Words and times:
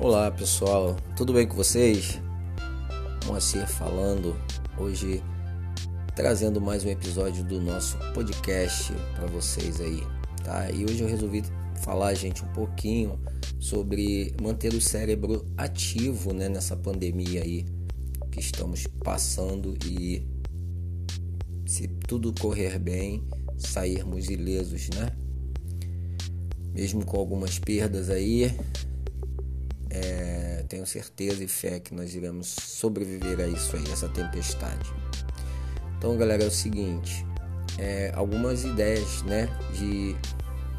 Olá 0.00 0.30
pessoal, 0.30 0.94
tudo 1.16 1.32
bem 1.32 1.44
com 1.44 1.56
vocês? 1.56 2.20
Moacir 3.26 3.66
falando, 3.66 4.36
hoje 4.78 5.20
trazendo 6.14 6.60
mais 6.60 6.84
um 6.84 6.88
episódio 6.88 7.42
do 7.42 7.60
nosso 7.60 7.98
podcast 8.14 8.92
para 9.16 9.26
vocês 9.26 9.80
aí, 9.80 10.04
tá? 10.44 10.70
E 10.70 10.84
hoje 10.84 11.00
eu 11.00 11.08
resolvi 11.08 11.42
falar, 11.82 12.14
gente, 12.14 12.44
um 12.44 12.52
pouquinho 12.52 13.18
sobre 13.58 14.32
manter 14.40 14.72
o 14.72 14.80
cérebro 14.80 15.44
ativo, 15.56 16.32
né, 16.32 16.48
nessa 16.48 16.76
pandemia 16.76 17.42
aí 17.42 17.66
que 18.30 18.38
estamos 18.38 18.86
passando 19.02 19.76
e 19.84 20.24
se 21.66 21.88
tudo 21.88 22.32
correr 22.40 22.78
bem, 22.78 23.24
sairmos 23.56 24.30
ilesos, 24.30 24.90
né? 24.90 25.10
Mesmo 26.72 27.04
com 27.04 27.18
algumas 27.18 27.58
perdas 27.58 28.08
aí, 28.10 28.54
é, 29.90 30.64
tenho 30.68 30.86
certeza 30.86 31.42
e 31.42 31.48
fé 31.48 31.80
que 31.80 31.94
nós 31.94 32.14
iremos 32.14 32.48
sobreviver 32.48 33.40
a 33.40 33.46
isso 33.46 33.76
aí, 33.76 33.84
essa 33.90 34.08
tempestade. 34.08 34.92
Então, 35.96 36.16
galera, 36.16 36.44
é 36.44 36.46
o 36.46 36.50
seguinte: 36.50 37.26
é, 37.78 38.12
algumas 38.14 38.64
ideias, 38.64 39.22
né, 39.22 39.48
de 39.74 40.16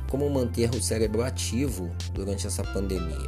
como 0.10 0.30
manter 0.30 0.70
o 0.72 0.82
cérebro 0.82 1.22
ativo 1.22 1.92
durante 2.14 2.48
essa 2.48 2.64
pandemia. 2.64 3.26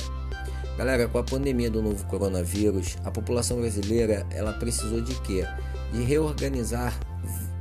Galera, 0.78 1.08
com 1.08 1.17
a 1.17 1.23
pandemia 1.23 1.70
do 1.70 1.81
novo 1.81 2.05
coronavírus, 2.08 2.98
a 3.03 3.11
população 3.11 3.59
brasileira 3.59 4.25
ela 4.31 4.53
precisou 4.53 5.02
de 5.02 5.14
quê? 5.22 5.45
De 5.94 6.02
reorganizar 6.02 6.98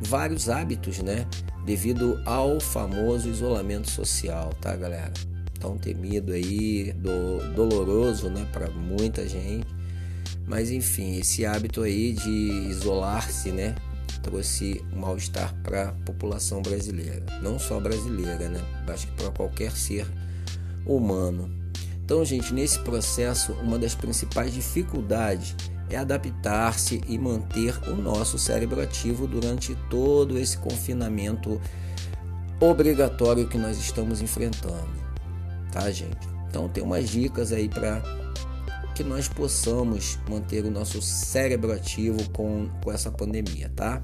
vários 0.00 0.48
hábitos, 0.48 1.00
né? 1.00 1.26
Devido 1.66 2.20
ao 2.24 2.58
famoso 2.60 3.28
isolamento 3.28 3.90
social, 3.90 4.50
tá, 4.60 4.74
galera? 4.74 5.12
Tão 5.60 5.76
temido 5.76 6.32
aí, 6.32 6.92
do, 6.94 7.52
doloroso, 7.54 8.30
né, 8.30 8.46
para 8.50 8.68
muita 8.70 9.28
gente. 9.28 9.66
Mas 10.46 10.70
enfim, 10.70 11.18
esse 11.18 11.44
hábito 11.46 11.82
aí 11.82 12.12
de 12.12 12.30
isolar-se, 12.68 13.52
né, 13.52 13.74
trouxe 14.22 14.82
um 14.92 15.00
mal-estar 15.00 15.54
para 15.62 15.90
a 15.90 15.92
população 15.92 16.60
brasileira, 16.62 17.24
não 17.42 17.58
só 17.58 17.78
brasileira, 17.78 18.48
né, 18.48 18.60
acho 18.88 19.06
que 19.06 19.12
para 19.12 19.30
qualquer 19.30 19.70
ser 19.72 20.06
humano. 20.84 21.54
Então, 22.04 22.24
gente, 22.24 22.52
nesse 22.52 22.80
processo, 22.80 23.52
uma 23.62 23.78
das 23.78 23.94
principais 23.94 24.52
dificuldades 24.52 25.54
é 25.88 25.96
adaptar-se 25.96 27.00
e 27.06 27.16
manter 27.16 27.76
o 27.88 27.94
nosso 27.94 28.38
cérebro 28.38 28.80
ativo 28.80 29.26
durante 29.28 29.76
todo 29.88 30.38
esse 30.38 30.56
confinamento 30.58 31.60
obrigatório 32.60 33.48
que 33.48 33.56
nós 33.56 33.78
estamos 33.78 34.20
enfrentando 34.20 35.09
tá, 35.70 35.90
gente? 35.90 36.28
Então 36.48 36.68
tem 36.68 36.82
umas 36.82 37.08
dicas 37.08 37.52
aí 37.52 37.68
para 37.68 38.02
que 38.94 39.04
nós 39.04 39.28
possamos 39.28 40.18
manter 40.28 40.64
o 40.64 40.70
nosso 40.70 41.00
cérebro 41.00 41.72
ativo 41.72 42.28
com, 42.30 42.68
com 42.82 42.92
essa 42.92 43.10
pandemia, 43.10 43.70
tá? 43.74 44.02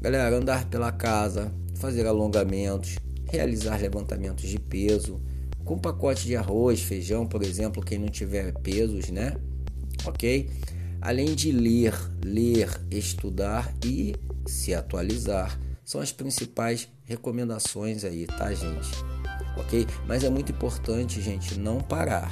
Galera, 0.00 0.36
andar 0.36 0.66
pela 0.66 0.92
casa, 0.92 1.50
fazer 1.76 2.06
alongamentos, 2.06 2.98
realizar 3.30 3.80
levantamentos 3.80 4.48
de 4.48 4.58
peso, 4.58 5.20
com 5.64 5.78
pacote 5.78 6.26
de 6.26 6.36
arroz, 6.36 6.82
feijão, 6.82 7.26
por 7.26 7.42
exemplo, 7.42 7.82
quem 7.82 7.98
não 7.98 8.08
tiver 8.08 8.52
pesos, 8.58 9.08
né? 9.08 9.34
Ok? 10.04 10.50
Além 11.00 11.34
de 11.34 11.50
ler, 11.50 11.94
ler, 12.22 12.68
estudar 12.90 13.74
e 13.84 14.14
se 14.46 14.74
atualizar. 14.74 15.58
São 15.84 16.00
as 16.00 16.12
principais 16.12 16.88
recomendações 17.04 18.04
aí, 18.04 18.26
tá, 18.26 18.52
gente? 18.52 19.13
Ok? 19.56 19.86
Mas 20.06 20.24
é 20.24 20.30
muito 20.30 20.52
importante, 20.52 21.20
gente, 21.20 21.58
não 21.58 21.80
parar. 21.80 22.30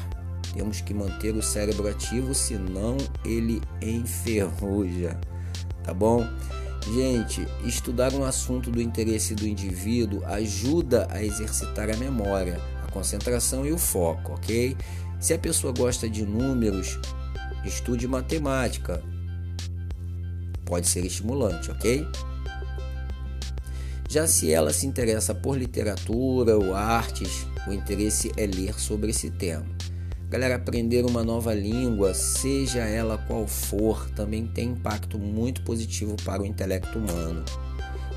Temos 0.54 0.80
que 0.80 0.92
manter 0.92 1.34
o 1.34 1.42
cérebro 1.42 1.88
ativo, 1.88 2.34
senão 2.34 2.96
ele 3.24 3.60
enferruja, 3.80 5.18
tá 5.82 5.94
bom? 5.94 6.26
Gente, 6.94 7.46
estudar 7.64 8.12
um 8.12 8.24
assunto 8.24 8.70
do 8.70 8.82
interesse 8.82 9.34
do 9.34 9.46
indivíduo 9.46 10.24
ajuda 10.26 11.06
a 11.10 11.22
exercitar 11.22 11.88
a 11.88 11.96
memória, 11.96 12.60
a 12.86 12.90
concentração 12.90 13.64
e 13.64 13.72
o 13.72 13.78
foco, 13.78 14.32
ok? 14.32 14.76
Se 15.20 15.32
a 15.32 15.38
pessoa 15.38 15.72
gosta 15.72 16.10
de 16.10 16.26
números, 16.26 16.98
estude 17.64 18.08
matemática. 18.08 19.02
Pode 20.64 20.88
ser 20.88 21.04
estimulante, 21.04 21.70
ok? 21.70 22.06
Já 24.12 24.26
se 24.26 24.52
ela 24.52 24.74
se 24.74 24.86
interessa 24.86 25.34
por 25.34 25.56
literatura 25.56 26.54
ou 26.54 26.74
artes, 26.74 27.46
o 27.66 27.72
interesse 27.72 28.30
é 28.36 28.44
ler 28.44 28.78
sobre 28.78 29.08
esse 29.08 29.30
tema. 29.30 29.64
Galera, 30.28 30.56
aprender 30.56 31.06
uma 31.06 31.24
nova 31.24 31.54
língua, 31.54 32.12
seja 32.12 32.80
ela 32.80 33.16
qual 33.16 33.46
for, 33.46 34.10
também 34.10 34.46
tem 34.46 34.72
impacto 34.72 35.18
muito 35.18 35.62
positivo 35.62 36.14
para 36.26 36.42
o 36.42 36.44
intelecto 36.44 36.98
humano. 36.98 37.42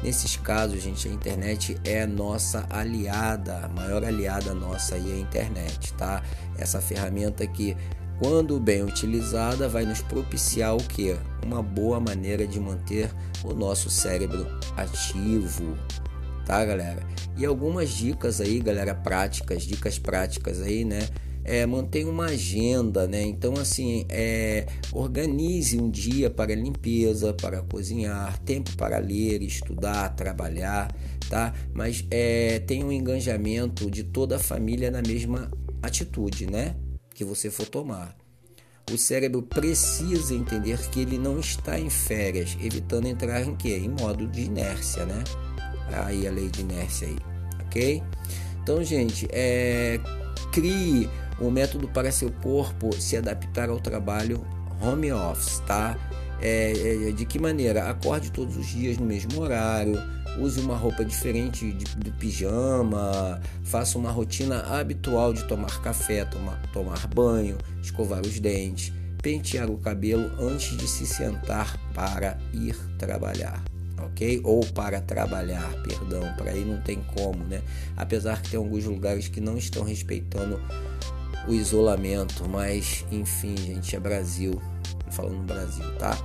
Nesses 0.04 0.36
casos, 0.36 0.84
gente, 0.84 1.08
a 1.08 1.12
internet 1.14 1.78
é 1.86 2.06
nossa 2.06 2.68
aliada, 2.70 3.60
a 3.60 3.70
maior 3.70 4.04
aliada 4.04 4.54
nossa 4.54 4.96
aí 4.96 5.12
é 5.12 5.16
a 5.16 5.20
internet, 5.20 5.94
tá? 5.94 6.22
Essa 6.58 6.82
ferramenta 6.82 7.48
que 7.48 7.74
quando 8.20 8.60
bem 8.60 8.84
utilizada, 8.84 9.68
vai 9.68 9.86
nos 9.86 10.02
propiciar 10.02 10.76
o 10.76 10.84
que? 10.84 11.16
Uma 11.46 11.62
boa 11.62 12.00
maneira 12.00 12.48
de 12.48 12.60
manter 12.60 13.12
o 13.44 13.54
nosso 13.54 13.90
cérebro 13.90 14.48
ativo, 14.78 15.78
tá, 16.46 16.64
galera? 16.64 17.06
E 17.38 17.46
algumas 17.46 17.90
dicas 17.90 18.40
aí, 18.40 18.60
galera, 18.60 18.96
práticas, 18.96 19.64
dicas 19.64 20.00
práticas 20.00 20.62
aí, 20.62 20.86
né? 20.86 21.00
É, 21.44 21.64
mantenha 21.66 22.10
uma 22.10 22.26
agenda, 22.26 23.08
né? 23.08 23.22
Então, 23.22 23.54
assim, 23.54 24.06
é, 24.10 24.66
organize 24.92 25.80
um 25.80 25.92
dia 25.92 26.30
para 26.30 26.56
limpeza, 26.56 27.34
para 27.34 27.62
cozinhar, 27.62 28.40
tempo 28.40 28.76
para 28.76 28.98
ler, 28.98 29.44
estudar, 29.44 30.16
trabalhar, 30.16 30.92
tá? 31.30 31.54
Mas 31.72 32.04
é, 32.10 32.60
tenha 32.60 32.84
um 32.84 32.92
engajamento 32.92 33.92
de 33.92 34.04
toda 34.04 34.38
a 34.38 34.40
família 34.40 34.90
na 34.90 35.04
mesma 35.04 35.52
atitude, 35.84 36.48
né? 36.48 36.76
Que 37.16 37.24
você 37.24 37.50
for 37.50 37.68
tomar. 37.68 38.16
O 38.92 38.98
cérebro 38.98 39.42
precisa 39.42 40.36
entender 40.36 40.78
que 40.90 41.00
ele 41.00 41.18
não 41.18 41.40
está 41.40 41.80
em 41.80 41.90
férias, 41.90 42.56
evitando 42.62 43.08
entrar 43.08 43.42
em 43.42 43.56
quê? 43.56 43.78
Em 43.78 43.90
modo 43.90 44.28
de 44.28 44.42
inércia, 44.42 45.06
né? 45.06 45.24
Aí 45.92 46.28
a 46.28 46.32
lei 46.32 46.50
de 46.50 46.62
inércia 46.62 47.08
aí, 47.08 47.18
ok? 47.66 48.04
Então, 48.62 48.84
gente, 48.84 49.28
é, 49.32 50.00
crie 50.52 51.10
um 51.42 51.50
método 51.50 51.88
para 51.88 52.12
seu 52.12 52.32
corpo 52.32 52.94
se 52.94 53.18
adaptar 53.18 53.70
ao 53.70 53.80
trabalho 53.80 54.46
home 54.80 55.12
office, 55.12 55.60
tá? 55.62 55.98
É, 56.42 57.08
é, 57.08 57.12
de 57.12 57.26
que 57.26 57.40
maneira? 57.40 57.90
Acorde 57.90 58.32
todos 58.32 58.58
os 58.58 58.68
dias 58.68 58.98
no 58.98 59.06
mesmo 59.06 59.42
horário, 59.42 59.98
use 60.38 60.60
uma 60.60 60.76
roupa 60.76 61.04
diferente 61.04 61.72
de, 61.72 61.86
de 61.96 62.12
pijama, 62.12 63.40
faça 63.64 63.98
uma 63.98 64.12
rotina 64.12 64.62
habitual 64.62 65.34
de 65.34 65.44
tomar 65.46 65.82
café, 65.82 66.26
tomar, 66.26 66.62
tomar 66.74 67.08
banho, 67.08 67.58
escovar 67.82 68.22
os 68.22 68.40
dentes, 68.40 68.92
pentear 69.22 69.70
o 69.70 69.78
cabelo 69.78 70.30
antes 70.40 70.78
de 70.78 70.88
se 70.88 71.06
sentar 71.06 71.80
para 71.94 72.38
ir 72.54 72.76
trabalhar. 72.98 73.64
Ok? 73.98 74.42
Ou 74.44 74.64
para 74.68 75.00
trabalhar, 75.00 75.72
perdão, 75.82 76.22
para 76.36 76.52
aí 76.52 76.66
não 76.66 76.82
tem 76.82 77.02
como, 77.16 77.44
né? 77.46 77.62
Apesar 77.96 78.42
que 78.42 78.52
tem 78.52 78.58
alguns 78.58 78.84
lugares 78.84 79.30
que 79.30 79.40
não 79.40 79.58
estão 79.58 79.84
respeitando 79.84 80.62
o 81.48 81.54
isolamento, 81.54 82.48
mas 82.50 83.06
enfim, 83.12 83.56
gente, 83.58 83.96
é 83.96 84.00
Brasil, 84.00 84.62
falando 85.12 85.46
Brasil, 85.46 85.86
tá? 85.98 86.18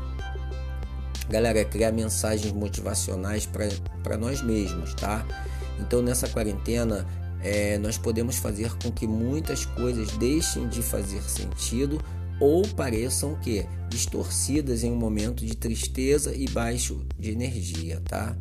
Galera, 1.28 1.60
é 1.60 1.64
criar 1.64 1.92
mensagens 1.92 2.52
motivacionais 2.52 3.48
para 4.02 4.16
nós 4.16 4.42
mesmos, 4.42 4.94
tá? 4.94 5.24
Então 5.78 6.02
nessa 6.02 6.28
quarentena 6.28 7.06
é, 7.42 7.78
nós 7.78 7.96
podemos 7.96 8.36
fazer 8.36 8.76
com 8.82 8.90
que 8.90 9.06
muitas 9.06 9.64
coisas 9.64 10.10
deixem 10.18 10.68
de 10.68 10.82
fazer 10.82 11.22
sentido 11.22 12.00
ou 12.40 12.66
pareçam 12.68 13.34
que 13.36 13.66
distorcidas 13.88 14.82
em 14.82 14.90
um 14.90 14.96
momento 14.96 15.44
de 15.44 15.54
tristeza 15.54 16.34
e 16.34 16.48
baixo 16.48 17.04
de 17.18 17.30
energia, 17.30 18.00
tá? 18.08 18.36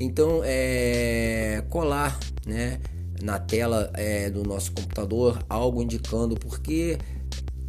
Então 0.00 0.40
é 0.42 1.62
colar, 1.68 2.18
né, 2.46 2.80
na 3.22 3.38
tela 3.38 3.90
é, 3.94 4.28
do 4.28 4.42
nosso 4.42 4.72
computador 4.72 5.38
algo 5.48 5.82
indicando 5.82 6.34
porque 6.34 6.98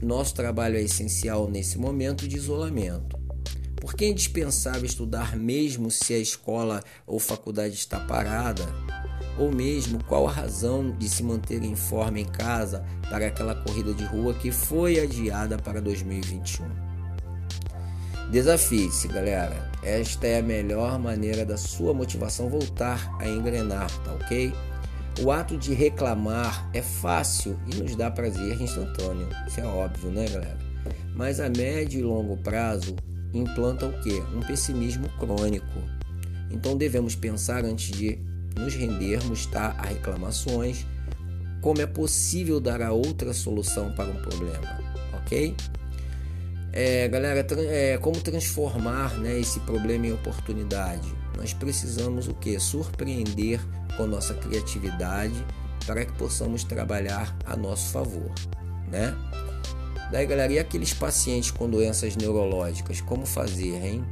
nosso 0.01 0.33
trabalho 0.33 0.77
é 0.77 0.81
essencial 0.81 1.49
nesse 1.49 1.77
momento 1.77 2.27
de 2.27 2.35
isolamento. 2.35 3.17
Por 3.79 3.93
que 3.93 4.05
é 4.05 4.09
indispensável 4.09 4.85
estudar 4.85 5.35
mesmo 5.35 5.91
se 5.91 6.13
a 6.13 6.17
escola 6.17 6.83
ou 7.05 7.19
faculdade 7.19 7.75
está 7.75 7.99
parada? 7.99 8.65
Ou 9.37 9.51
mesmo 9.51 10.03
qual 10.05 10.27
a 10.27 10.31
razão 10.31 10.91
de 10.91 11.07
se 11.07 11.21
manter 11.21 11.63
em 11.63 11.75
forma 11.75 12.19
em 12.19 12.25
casa 12.25 12.83
para 13.09 13.27
aquela 13.27 13.53
corrida 13.53 13.93
de 13.93 14.03
rua 14.05 14.33
que 14.33 14.51
foi 14.51 14.99
adiada 14.99 15.57
para 15.57 15.81
2021? 15.81 16.65
Desafie-se, 18.31 19.07
galera. 19.07 19.71
Esta 19.83 20.25
é 20.25 20.39
a 20.39 20.43
melhor 20.43 20.97
maneira 20.97 21.45
da 21.45 21.57
sua 21.57 21.93
motivação 21.93 22.49
voltar 22.49 23.15
a 23.19 23.27
engrenar, 23.27 23.91
tá 24.03 24.13
ok? 24.13 24.51
O 25.23 25.31
ato 25.31 25.57
de 25.57 25.73
reclamar 25.73 26.69
é 26.73 26.81
fácil 26.81 27.57
e 27.71 27.75
nos 27.75 27.95
dá 27.95 28.11
prazer 28.11 28.61
instantâneo. 28.61 29.29
Isso 29.47 29.61
é 29.61 29.65
óbvio, 29.65 30.11
né, 30.11 30.27
galera? 30.27 30.57
Mas 31.15 31.39
a 31.39 31.49
médio 31.49 32.01
e 32.01 32.03
longo 32.03 32.35
prazo 32.37 32.95
implanta 33.33 33.85
o 33.85 34.01
quê? 34.01 34.21
Um 34.35 34.41
pessimismo 34.41 35.07
crônico. 35.17 35.79
Então 36.51 36.75
devemos 36.75 37.15
pensar 37.15 37.63
antes 37.63 37.91
de 37.97 38.19
nos 38.57 38.75
rendermos 38.75 39.45
tá, 39.45 39.75
a 39.77 39.87
reclamações, 39.87 40.85
como 41.61 41.81
é 41.81 41.85
possível 41.85 42.59
dar 42.59 42.81
a 42.81 42.91
outra 42.91 43.33
solução 43.33 43.93
para 43.93 44.09
um 44.09 44.21
problema, 44.21 44.79
ok? 45.13 45.55
É, 46.71 47.07
galera, 47.07 47.45
é, 47.69 47.97
como 47.97 48.19
transformar 48.19 49.17
né, 49.17 49.39
esse 49.39 49.61
problema 49.61 50.07
em 50.07 50.13
oportunidade? 50.13 51.07
Nós 51.37 51.53
precisamos 51.53 52.27
o 52.27 52.33
que? 52.33 52.59
Surpreender 52.59 53.61
com 53.97 54.05
nossa 54.05 54.33
criatividade 54.33 55.45
para 55.85 56.05
que 56.05 56.13
possamos 56.13 56.63
trabalhar 56.63 57.35
a 57.45 57.55
nosso 57.55 57.91
favor, 57.91 58.31
né? 58.89 59.15
Daí, 60.11 60.25
galera, 60.25 60.53
e 60.53 60.59
aqueles 60.59 60.93
pacientes 60.93 61.51
com 61.51 61.69
doenças 61.69 62.15
neurológicas, 62.15 63.01
como 63.01 63.25
fazer, 63.25 63.83
hein? 63.83 64.05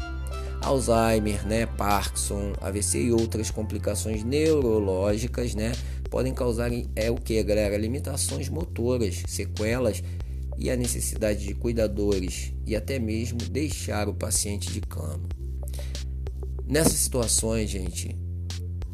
Alzheimer, 0.62 1.46
né, 1.46 1.66
Parkinson, 1.66 2.54
AVC 2.62 3.04
e 3.04 3.12
outras 3.12 3.52
complicações 3.52 4.24
neurológicas, 4.24 5.54
né, 5.54 5.74
podem 6.10 6.34
causar 6.34 6.72
é 6.96 7.12
o 7.12 7.16
que, 7.16 7.42
galera? 7.44 7.78
Limitações 7.78 8.48
motoras, 8.48 9.24
sequelas 9.28 10.02
e 10.58 10.70
a 10.70 10.78
necessidade 10.78 11.46
de 11.46 11.54
cuidadores 11.54 12.54
e 12.66 12.76
até 12.76 12.98
mesmo 12.98 13.40
deixar 13.40 14.08
o 14.08 14.14
paciente 14.14 14.72
de 14.72 14.80
cama. 14.80 15.28
Nessas 16.66 16.94
situações, 16.94 17.70
gente, 17.70 18.16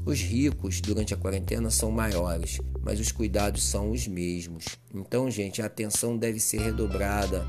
os 0.06 0.20
ricos 0.20 0.82
durante 0.82 1.14
a 1.14 1.18
quarentena 1.18 1.70
são 1.70 1.92
maiores, 1.92 2.60
mas 2.82 3.00
os 3.00 3.12
cuidados 3.12 3.64
são 3.64 3.92
os 3.92 4.08
mesmos. 4.08 4.66
Então, 4.94 5.30
gente, 5.30 5.62
a 5.62 5.66
atenção 5.66 6.18
deve 6.18 6.40
ser 6.40 6.62
redobrada, 6.62 7.46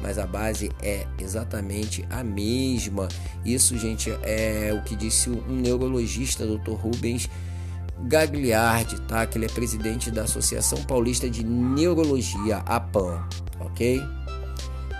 mas 0.00 0.18
a 0.18 0.26
base 0.26 0.70
é 0.82 1.06
exatamente 1.18 2.04
a 2.10 2.22
mesma. 2.22 3.08
Isso, 3.44 3.76
gente, 3.78 4.10
é 4.22 4.72
o 4.72 4.82
que 4.84 4.94
disse 4.94 5.30
um 5.30 5.56
neurologista, 5.56 6.46
Dr. 6.46 6.72
Rubens 6.72 7.28
Gagliardi, 8.06 9.00
tá? 9.02 9.26
Que 9.26 9.38
ele 9.38 9.46
é 9.46 9.48
presidente 9.48 10.10
da 10.10 10.22
Associação 10.22 10.82
Paulista 10.84 11.28
de 11.30 11.44
Neurologia, 11.44 12.58
APAN, 12.58 13.26
ok? 13.60 14.00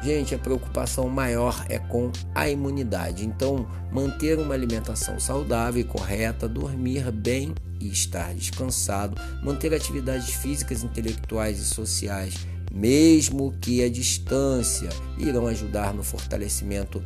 Gente, 0.04 0.34
a 0.34 0.38
preocupação 0.38 1.08
maior 1.08 1.64
é 1.66 1.78
com 1.78 2.12
a 2.34 2.46
imunidade. 2.46 3.24
Então, 3.24 3.66
manter 3.90 4.38
uma 4.38 4.52
alimentação 4.52 5.18
saudável 5.18 5.80
e 5.80 5.84
correta, 5.84 6.46
dormir 6.46 7.10
bem 7.10 7.54
e 7.80 7.88
estar 7.88 8.34
descansado, 8.34 9.18
manter 9.42 9.72
atividades 9.72 10.34
físicas, 10.34 10.84
intelectuais 10.84 11.58
e 11.58 11.64
sociais, 11.64 12.34
mesmo 12.70 13.54
que 13.62 13.82
a 13.82 13.88
distância, 13.88 14.90
irão 15.16 15.46
ajudar 15.46 15.94
no 15.94 16.02
fortalecimento 16.02 17.02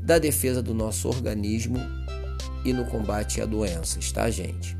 da 0.00 0.18
defesa 0.18 0.60
do 0.60 0.74
nosso 0.74 1.06
organismo 1.06 1.78
e 2.64 2.72
no 2.72 2.84
combate 2.86 3.40
a 3.40 3.46
doenças, 3.46 4.10
tá, 4.10 4.28
gente? 4.28 4.76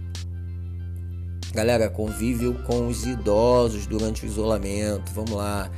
Galera, 1.55 1.88
convívio 1.88 2.55
com 2.65 2.88
os 2.88 3.06
idosos 3.06 3.87
durante 3.87 4.25
o 4.25 4.26
isolamento. 4.26 5.12
Vamos 5.12 5.32
lá 5.32 5.70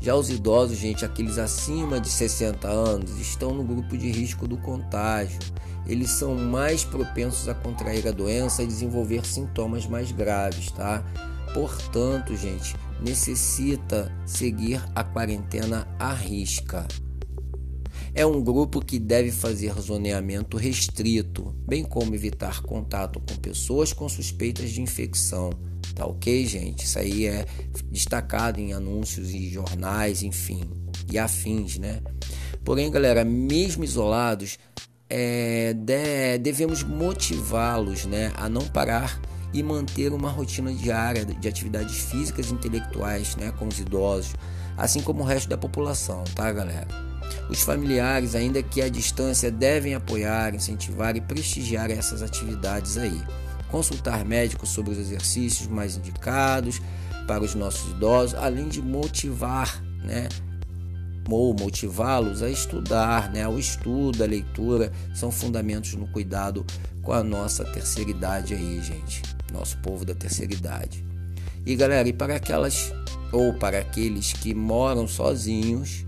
já 0.00 0.14
os 0.14 0.30
idosos, 0.30 0.78
gente, 0.78 1.04
aqueles 1.04 1.38
acima 1.38 2.00
de 2.00 2.08
60 2.08 2.68
anos, 2.68 3.18
estão 3.18 3.52
no 3.52 3.64
grupo 3.64 3.96
de 3.96 4.10
risco 4.10 4.46
do 4.46 4.56
contágio. 4.56 5.38
Eles 5.86 6.10
são 6.10 6.34
mais 6.34 6.84
propensos 6.84 7.48
a 7.48 7.54
contrair 7.54 8.06
a 8.06 8.12
doença 8.12 8.62
e 8.62 8.66
desenvolver 8.66 9.26
sintomas 9.26 9.86
mais 9.86 10.12
graves, 10.12 10.70
tá? 10.70 11.04
Portanto, 11.52 12.36
gente, 12.36 12.76
necessita 13.00 14.12
seguir 14.24 14.82
a 14.94 15.02
quarentena 15.02 15.88
à 15.98 16.12
risca. 16.12 16.86
É 18.14 18.24
um 18.24 18.42
grupo 18.42 18.84
que 18.84 18.98
deve 18.98 19.32
fazer 19.32 19.72
zoneamento 19.80 20.56
restrito, 20.56 21.54
bem 21.66 21.84
como 21.84 22.14
evitar 22.14 22.62
contato 22.62 23.20
com 23.20 23.36
pessoas 23.36 23.92
com 23.92 24.08
suspeitas 24.08 24.70
de 24.70 24.80
infecção 24.80 25.50
Tá 25.98 26.06
ok, 26.06 26.46
gente? 26.46 26.84
Isso 26.84 26.96
aí 26.96 27.26
é 27.26 27.44
destacado 27.90 28.60
em 28.60 28.72
anúncios 28.72 29.30
e 29.30 29.50
jornais, 29.50 30.22
enfim, 30.22 30.62
e 31.10 31.18
afins, 31.18 31.76
né? 31.76 32.00
Porém, 32.64 32.88
galera, 32.88 33.24
mesmo 33.24 33.82
isolados, 33.82 34.60
é, 35.10 35.72
de, 35.74 36.38
devemos 36.38 36.84
motivá-los 36.84 38.04
né, 38.04 38.30
a 38.36 38.48
não 38.48 38.64
parar 38.68 39.20
e 39.52 39.60
manter 39.60 40.12
uma 40.12 40.30
rotina 40.30 40.72
diária 40.72 41.24
de 41.24 41.48
atividades 41.48 41.96
físicas 41.96 42.48
e 42.48 42.54
intelectuais 42.54 43.34
né, 43.34 43.50
com 43.58 43.66
os 43.66 43.80
idosos, 43.80 44.36
assim 44.76 45.00
como 45.00 45.24
o 45.24 45.26
resto 45.26 45.48
da 45.48 45.58
população, 45.58 46.22
tá, 46.32 46.52
galera? 46.52 46.86
Os 47.50 47.62
familiares, 47.62 48.36
ainda 48.36 48.62
que 48.62 48.80
à 48.80 48.88
distância, 48.88 49.50
devem 49.50 49.94
apoiar, 49.94 50.54
incentivar 50.54 51.16
e 51.16 51.20
prestigiar 51.20 51.90
essas 51.90 52.22
atividades 52.22 52.96
aí 52.96 53.20
consultar 53.70 54.24
médicos 54.24 54.70
sobre 54.70 54.92
os 54.92 54.98
exercícios 54.98 55.68
mais 55.68 55.96
indicados 55.96 56.80
para 57.26 57.44
os 57.44 57.54
nossos 57.54 57.90
idosos, 57.90 58.34
além 58.38 58.68
de 58.68 58.80
motivar, 58.80 59.82
né? 60.02 60.28
Ou 61.30 61.54
motivá-los 61.54 62.42
a 62.42 62.48
estudar, 62.48 63.30
né? 63.30 63.46
O 63.46 63.58
estudo, 63.58 64.24
a 64.24 64.26
leitura 64.26 64.90
são 65.14 65.30
fundamentos 65.30 65.92
no 65.94 66.08
cuidado 66.08 66.64
com 67.02 67.12
a 67.12 67.22
nossa 67.22 67.64
terceira 67.64 68.10
idade 68.10 68.54
aí, 68.54 68.80
gente. 68.82 69.22
Nosso 69.52 69.76
povo 69.78 70.04
da 70.04 70.14
terceira 70.14 70.52
idade. 70.52 71.04
E 71.66 71.76
galera, 71.76 72.08
e 72.08 72.14
para 72.14 72.36
aquelas 72.36 72.92
ou 73.30 73.52
para 73.52 73.78
aqueles 73.78 74.32
que 74.32 74.54
moram 74.54 75.06
sozinhos, 75.06 76.06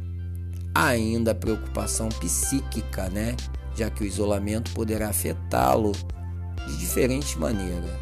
ainda 0.75 1.33
a 1.33 1.35
preocupação 1.35 2.09
psíquica, 2.09 3.11
né? 3.11 3.37
Já 3.77 3.91
que 3.91 4.03
o 4.03 4.07
isolamento 4.07 4.71
poderá 4.73 5.09
afetá-lo 5.09 5.93
de 6.67 6.77
diferente 6.77 7.39
maneira. 7.39 7.99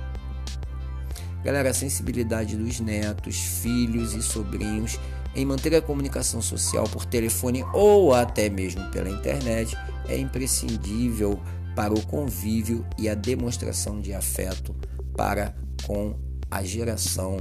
Galera, 1.45 1.71
a 1.71 1.75
sensibilidade 1.75 2.57
dos 2.57 2.81
netos, 2.81 3.37
filhos 3.37 4.15
e 4.15 4.23
sobrinhos 4.23 4.99
em 5.35 5.45
manter 5.45 5.75
a 5.75 5.83
comunicação 5.83 6.43
social 6.43 6.85
por 6.89 7.05
telefone 7.05 7.65
ou 7.73 8.13
até 8.13 8.49
mesmo 8.51 8.91
pela 8.91 9.09
internet 9.09 9.77
é 10.09 10.19
imprescindível 10.19 11.41
para 11.77 11.95
o 11.95 12.07
convívio 12.07 12.85
e 12.99 13.09
a 13.09 13.15
demonstração 13.15 14.01
de 14.01 14.13
afeto 14.13 14.75
para 15.17 15.55
com 15.87 16.17
a 16.51 16.63
geração 16.65 17.37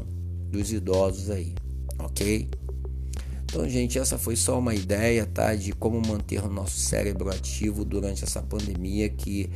dos 0.52 0.72
idosos 0.72 1.30
aí, 1.30 1.56
ok? 1.98 2.50
Então, 3.46 3.68
gente, 3.68 3.98
essa 3.98 4.18
foi 4.18 4.36
só 4.36 4.60
uma 4.60 4.76
ideia, 4.76 5.26
tá, 5.26 5.56
de 5.56 5.72
como 5.72 6.02
manter 6.06 6.44
o 6.44 6.50
nosso 6.50 6.78
cérebro 6.78 7.30
ativo 7.30 7.84
durante 7.84 8.24
essa 8.24 8.42
pandemia 8.42 9.10
que 9.10 9.50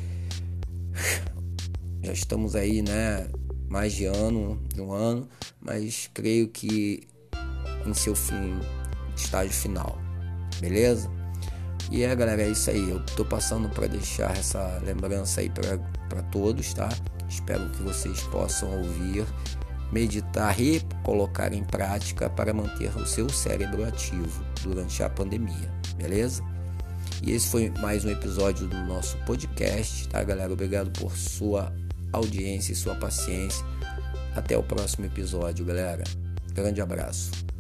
já 2.02 2.12
estamos 2.12 2.56
aí, 2.56 2.82
né? 2.82 3.28
Mais 3.70 3.94
de 3.94 4.06
ano, 4.06 4.62
de 4.74 4.82
um 4.82 4.92
ano, 4.92 5.30
mas 5.62 6.10
creio 6.14 6.48
que 6.50 7.08
em 7.86 7.94
seu 7.94 8.16
fim, 8.16 8.60
estágio 9.16 9.54
final, 9.54 9.98
beleza? 10.60 11.10
E 11.90 12.04
é, 12.04 12.16
galera, 12.16 12.42
é 12.42 12.50
isso 12.50 12.70
aí. 12.70 12.90
Eu 12.90 13.04
tô 13.18 13.24
passando 13.24 13.70
para 13.70 13.88
deixar 13.88 14.38
essa 14.38 14.82
lembrança 14.84 15.42
aí 15.42 15.50
para 15.50 16.22
todos, 16.24 16.74
tá? 16.74 16.90
Espero 17.30 17.70
que 17.70 17.82
vocês 17.82 18.22
possam 18.24 18.70
ouvir, 18.78 19.26
meditar 19.92 20.60
e 20.60 20.82
colocar 21.04 21.54
em 21.54 21.64
prática 21.64 22.30
para 22.30 22.54
manter 22.54 22.96
o 22.98 23.06
seu 23.06 23.30
cérebro 23.30 23.86
ativo 23.86 24.44
durante 24.64 25.02
a 25.04 25.10
pandemia, 25.10 25.72
beleza? 25.98 26.44
E 27.24 27.32
esse 27.32 27.48
foi 27.50 27.70
mais 27.82 28.04
um 28.04 28.10
episódio 28.10 28.68
do 28.68 28.78
nosso 28.86 29.18
podcast, 29.26 30.08
tá, 30.10 30.24
galera? 30.24 30.52
Obrigado 30.52 30.92
por 30.92 31.16
sua 31.16 31.72
audiência 32.12 32.74
e 32.74 32.76
sua 32.76 32.96
paciência. 32.96 33.66
Até 34.36 34.58
o 34.58 34.64
próximo 34.64 35.06
episódio, 35.06 35.66
galera. 35.66 36.04
Grande 36.54 36.82
abraço. 36.82 37.51